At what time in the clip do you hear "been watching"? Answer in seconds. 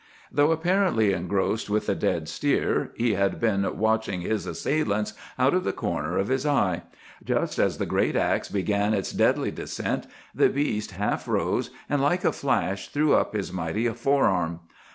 3.39-4.21